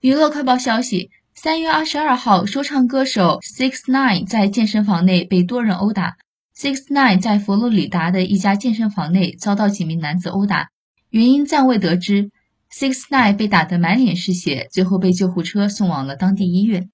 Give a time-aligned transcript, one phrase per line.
[0.00, 6.16] 娱乐快报消息三月二十二号说唱歌手 six nine 在健身房内被多人殴打。
[6.56, 10.70] Six nine 在佛罗里达的一家健身房内遭到几名男子殴打
[11.10, 12.30] 原因暂未得知。
[12.72, 16.88] Six nine 被打得满脸是血最后被救护车送往了当地医院。